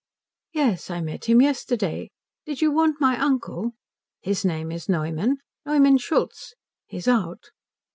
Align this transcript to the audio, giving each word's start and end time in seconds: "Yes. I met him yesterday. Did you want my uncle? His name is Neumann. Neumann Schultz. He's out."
"Yes. 0.51 0.89
I 0.89 0.99
met 0.99 1.25
him 1.25 1.43
yesterday. 1.43 2.09
Did 2.47 2.59
you 2.59 2.71
want 2.71 2.99
my 2.99 3.19
uncle? 3.21 3.73
His 4.21 4.43
name 4.43 4.71
is 4.71 4.89
Neumann. 4.89 5.37
Neumann 5.63 5.99
Schultz. 5.99 6.55
He's 6.87 7.07
out." 7.07 7.51